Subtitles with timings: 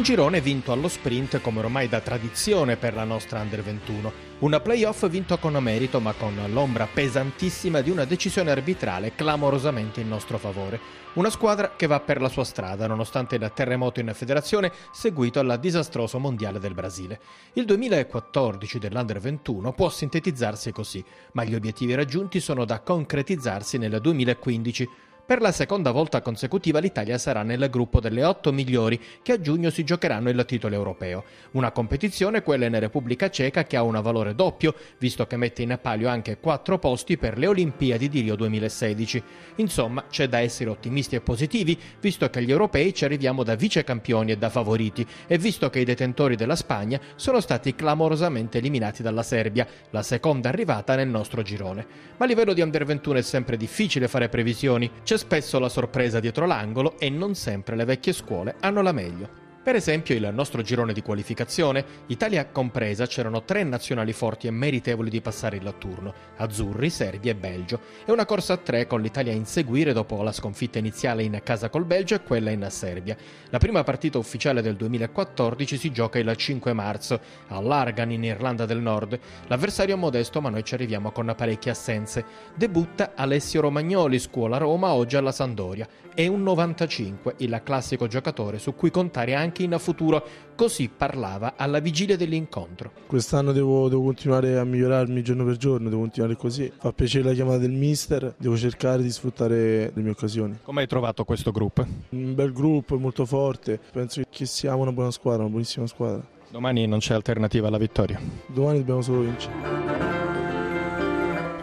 [0.00, 4.12] Un girone vinto allo sprint come ormai da tradizione per la nostra Under 21.
[4.38, 10.08] Un playoff vinto con merito ma con l'ombra pesantissima di una decisione arbitrale clamorosamente in
[10.08, 10.80] nostro favore.
[11.12, 15.58] Una squadra che va per la sua strada nonostante il terremoto in federazione seguito al
[15.60, 17.20] disastroso mondiale del Brasile.
[17.52, 24.00] Il 2014 dell'Under 21 può sintetizzarsi così, ma gli obiettivi raggiunti sono da concretizzarsi nel
[24.00, 24.88] 2015
[25.30, 29.70] per la seconda volta consecutiva l'Italia sarà nel gruppo delle otto migliori che a giugno
[29.70, 31.22] si giocheranno il titolo europeo.
[31.52, 35.78] Una competizione, quella in Repubblica Ceca, che ha un valore doppio, visto che mette in
[35.80, 39.22] palio anche quattro posti per le Olimpiadi di Rio 2016.
[39.56, 43.84] Insomma, c'è da essere ottimisti e positivi, visto che agli europei ci arriviamo da vice
[43.84, 49.00] campioni e da favoriti, e visto che i detentori della Spagna sono stati clamorosamente eliminati
[49.00, 51.86] dalla Serbia, la seconda arrivata nel nostro girone.
[52.16, 54.90] Ma a livello di Under 21 è sempre difficile fare previsioni.
[55.04, 59.39] C'è spesso la sorpresa dietro l'angolo e non sempre le vecchie scuole hanno la meglio.
[59.62, 65.10] Per esempio il nostro girone di qualificazione, Italia compresa, c'erano tre nazionali forti e meritevoli
[65.10, 69.32] di passare il turno, Azzurri, Serbia e Belgio, e una corsa a tre con l'Italia
[69.32, 73.14] a inseguire dopo la sconfitta iniziale in casa col Belgio e quella in Serbia.
[73.50, 78.64] La prima partita ufficiale del 2014 si gioca il 5 marzo, a Largan in Irlanda
[78.64, 79.20] del Nord.
[79.48, 82.24] L'avversario è modesto ma noi ci arriviamo con parecchie assenze.
[82.54, 85.86] Debutta Alessio Romagnoli, scuola Roma, oggi alla Sandoria.
[86.14, 90.24] È un 95, il classico giocatore su cui contare anche anche in futuro.
[90.54, 92.92] Così parlava alla vigilia dell'incontro.
[93.06, 96.70] Quest'anno devo, devo, continuare a migliorarmi giorno per giorno, devo continuare così.
[96.78, 100.58] Fa piacere la chiamata del mister, devo cercare di sfruttare le mie occasioni.
[100.62, 101.84] Come hai trovato questo gruppo?
[102.10, 103.80] Un bel gruppo, molto forte.
[103.92, 106.22] Penso che siamo una buona squadra, una buonissima squadra.
[106.50, 108.20] Domani non c'è alternativa alla vittoria.
[108.46, 109.99] Domani dobbiamo solo vincere.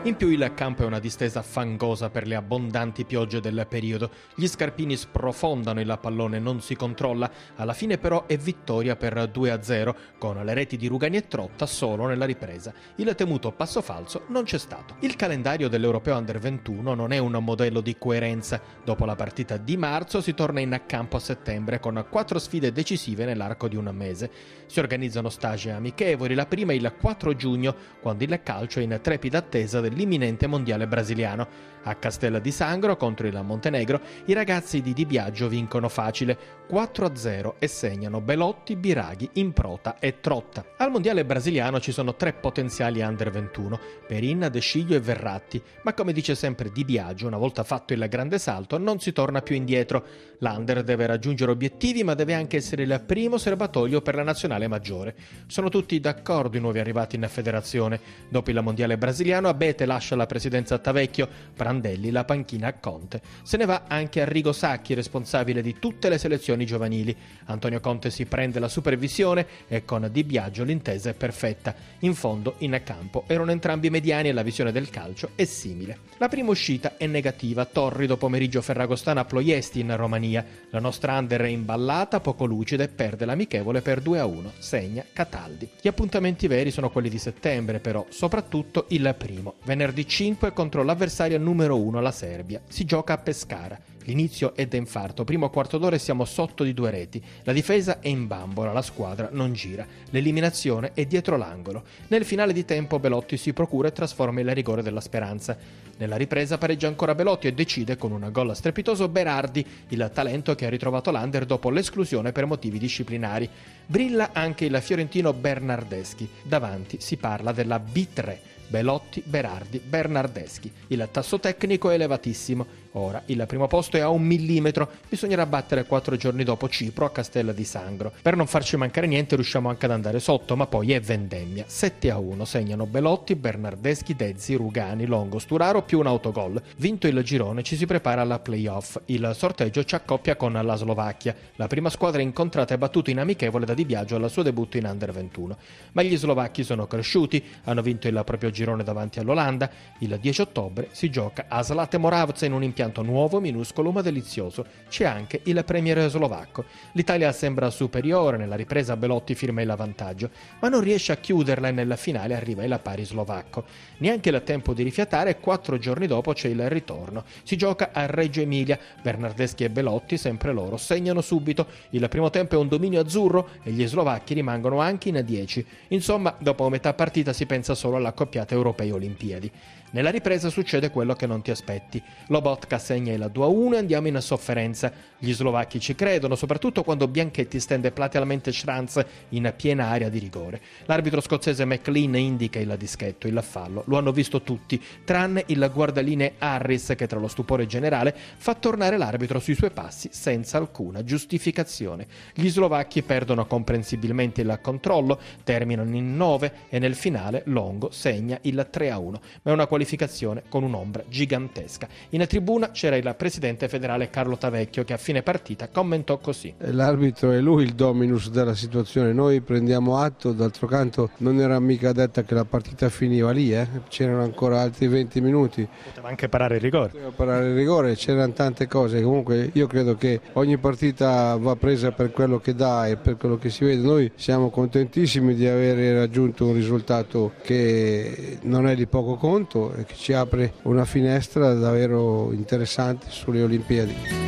[0.07, 4.09] In più il campo è una distesa fangosa per le abbondanti piogge del periodo.
[4.35, 7.29] Gli scarpini sprofondano il pallone, non si controlla.
[7.57, 12.05] Alla fine però è vittoria per 2-0 con le reti di Rugani e Trotta solo
[12.05, 12.73] nella ripresa.
[12.95, 14.95] Il temuto passo falso non c'è stato.
[14.99, 18.61] Il calendario dell'Europeo Under 21 non è un modello di coerenza.
[18.85, 23.25] Dopo la partita di marzo si torna in campo a settembre con quattro sfide decisive
[23.25, 24.31] nell'arco di un mese.
[24.67, 29.39] Si organizzano stage amichevoli, la prima il 4 giugno, quando il calcio è in trepida
[29.39, 31.75] attesa del l'imminente mondiale brasiliano.
[31.83, 36.37] A Castella di Sangro contro il Montenegro i ragazzi di Di Biagio vincono facile
[36.69, 40.65] 4-0 e segnano Belotti, Biraghi, Improta e Trotta.
[40.77, 45.93] Al mondiale brasiliano ci sono tre potenziali under 21, Perin, De Sciglio e Verratti, ma
[45.93, 49.55] come dice sempre Di Biagio, una volta fatto il grande salto non si torna più
[49.55, 50.03] indietro.
[50.39, 55.15] L'under deve raggiungere obiettivi ma deve anche essere il primo serbatoio per la nazionale maggiore.
[55.47, 57.99] Sono tutti d'accordo i nuovi arrivati in federazione.
[58.29, 63.21] Dopo il mondiale brasiliano Abete lascia la presidenza a Tavecchio, Prandelli la panchina a Conte.
[63.41, 67.15] Se ne va anche Arrigo Sacchi, responsabile di tutte le selezioni giovanili.
[67.45, 71.73] Antonio Conte si prende la supervisione e con Di Biagio l'intesa è perfetta.
[71.99, 75.97] In fondo, in campo, erano entrambi mediani e la visione del calcio è simile.
[76.17, 80.45] La prima uscita è negativa, torrido pomeriggio ferragostana a Ploiesti in Romania.
[80.69, 85.69] La nostra under è imballata, poco lucida e perde l'amichevole per 2-1, segna Cataldi.
[85.81, 91.37] Gli appuntamenti veri sono quelli di settembre, però, soprattutto il primo, venerdì 5 contro l'avversaria
[91.37, 92.61] numero 1, la Serbia.
[92.69, 93.77] Si gioca a Pescara.
[94.05, 97.21] L'inizio è da infarto, primo quarto d'ora siamo sotto di due reti.
[97.43, 99.85] La difesa è in bambola, la squadra non gira.
[100.11, 101.83] L'eliminazione è dietro l'angolo.
[102.07, 105.57] Nel finale di tempo Belotti si procura e trasforma il rigore della speranza.
[105.97, 110.65] Nella ripresa pareggia ancora Belotti e decide con un gol strepitoso Berardi, il talento che
[110.65, 113.49] ha ritrovato l'Under dopo l'esclusione per motivi disciplinari.
[113.85, 116.29] Brilla anche il fiorentino Bernardeschi.
[116.43, 120.71] Davanti si parla della B3 Belotti, Berardi, Bernardeschi.
[120.87, 122.85] Il tasso tecnico è elevatissimo.
[122.93, 124.89] Ora il primo posto è a un millimetro.
[125.07, 128.11] Bisognerà battere quattro giorni dopo Cipro a Castella di Sangro.
[128.21, 131.63] Per non farci mancare niente riusciamo anche ad andare sotto, ma poi è vendemmia.
[131.67, 136.61] 7 a 1 segnano Belotti, Bernardeschi, Dezzi, Rugani, Longo, Sturaro più un autogol.
[136.77, 138.99] Vinto il girone ci si prepara alla playoff.
[139.05, 141.35] Il sorteggio ci accoppia con la Slovacchia.
[141.55, 144.85] La prima squadra incontrata e battuta in amichevole da Di Biagio al suo debutto in
[144.85, 145.57] Under 21.
[145.91, 149.69] Ma gli slovacchi sono cresciuti, hanno vinto il proprio girone davanti all'Olanda.
[149.99, 154.65] Il 10 ottobre si gioca a Zlate Moravca in un impianto nuovo, minuscolo ma delizioso.
[154.89, 156.65] C'è anche il premier slovacco.
[156.93, 161.71] L'Italia sembra superiore, nella ripresa Belotti firma il vantaggio, ma non riesce a chiuderla e
[161.71, 163.65] nella finale arriva il pari slovacco.
[163.99, 167.23] Neanche il tempo di rifiatare, quattro giorni dopo c'è il ritorno.
[167.43, 171.67] Si gioca a Reggio Emilia, Bernardeschi e Belotti, sempre loro, segnano subito.
[171.91, 175.65] Il primo tempo è un dominio azzurro e gli slovacchi rimangono anche in 10.
[175.89, 179.51] Insomma, dopo metà partita si pensa solo alla coppiata europei Olimpiadi.
[179.91, 182.01] Nella ripresa succede quello che non ti aspetti.
[182.27, 184.91] Lobotka segna il 2-1 e andiamo in sofferenza.
[185.17, 190.61] Gli slovacchi ci credono, soprattutto quando Bianchetti stende platealmente Schranz in piena area di rigore.
[190.85, 193.83] L'arbitro scozzese McLean indica il dischetto, il fallo.
[193.87, 198.97] Lo hanno visto tutti, tranne il guardaline Harris che tra lo stupore generale fa tornare
[198.97, 202.07] l'arbitro sui suoi passi senza alcuna giustificazione.
[202.33, 208.67] Gli slovacchi perdono comprensibilmente il controllo, terminano in 9 e nel finale Longo segna il
[208.71, 211.87] 3-1, ma è una qualificazione con un'ombra gigantesca.
[212.09, 216.51] In tribuna c'era il presidente federale Carlo Tavecchio che a fine partita commentò così.
[216.57, 221.91] L'arbitro è lui il dominus della situazione, noi prendiamo atto, d'altro canto non era mica
[221.91, 223.67] detta che la partita finiva lì, eh?
[223.87, 225.67] c'erano ancora altri 20 minuti.
[225.85, 226.89] Poteva anche parare il rigore.
[226.89, 231.91] Poteva parare il rigore, c'erano tante cose, comunque io credo che ogni partita va presa
[231.91, 233.83] per quello che dà e per quello che si vede.
[233.83, 239.95] Noi siamo contentissimi di aver raggiunto un risultato che non è di poco conto che
[239.95, 244.26] ci apre una finestra davvero interessante sulle Olimpiadi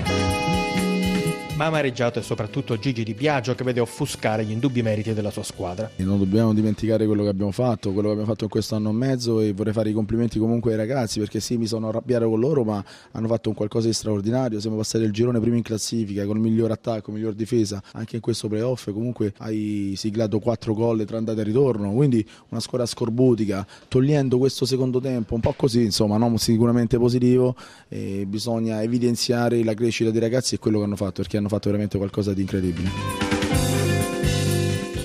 [1.59, 5.43] ma amareggiato è soprattutto Gigi Di Biagio che vede offuscare gli indubbi meriti della sua
[5.43, 5.91] squadra.
[5.97, 8.91] E non dobbiamo dimenticare quello che abbiamo fatto, quello che abbiamo fatto in questo anno
[8.91, 12.29] e mezzo e vorrei fare i complimenti comunque ai ragazzi perché sì mi sono arrabbiato
[12.29, 15.61] con loro ma hanno fatto un qualcosa di straordinario, siamo passati il girone primo in
[15.61, 20.73] classifica con il miglior attacco, miglior difesa, anche in questo playoff comunque hai siglato quattro
[20.73, 25.53] gol tra andata e ritorno, quindi una squadra scorbutica, togliendo questo secondo tempo un po'
[25.57, 27.53] così, insomma non sicuramente positivo,
[27.89, 31.97] bisogna evidenziare la crescita dei ragazzi e quello che hanno fatto perché hanno fatto veramente
[31.97, 33.38] qualcosa di incredibile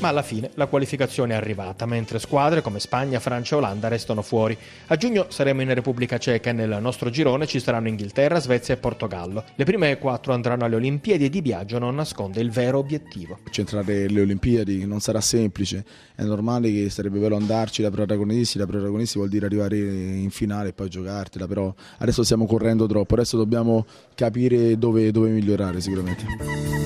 [0.04, 4.20] ma alla fine la qualificazione è arrivata, mentre squadre come Spagna, Francia e Olanda restano
[4.20, 4.54] fuori.
[4.88, 8.76] A giugno saremo in Repubblica Ceca e nel nostro girone ci saranno Inghilterra, Svezia e
[8.76, 9.44] Portogallo.
[9.54, 13.38] Le prime quattro andranno alle Olimpiadi e Di Biagio non nasconde il vero obiettivo.
[13.50, 15.82] Centrare le Olimpiadi non sarà semplice,
[16.14, 20.68] è normale che sarebbe bello andarci da protagonisti, da protagonisti vuol dire arrivare in finale
[20.68, 26.83] e poi giocartela, però adesso stiamo correndo troppo, adesso dobbiamo capire dove, dove migliorare sicuramente.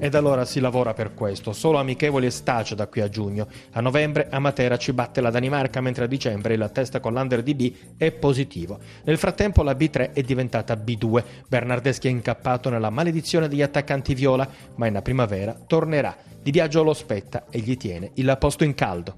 [0.00, 3.48] Ed allora si lavora per questo, solo amichevoli e staccio da qui a giugno.
[3.72, 7.42] A novembre a Matera ci batte la Danimarca, mentre a dicembre il test con l'Under
[7.42, 8.78] DB è positivo.
[9.02, 11.24] Nel frattempo la B3 è diventata B2.
[11.48, 16.16] Bernardeschi è incappato nella maledizione degli attaccanti viola, ma in primavera tornerà.
[16.40, 19.16] Di viaggio lo spetta e gli tiene il posto in caldo.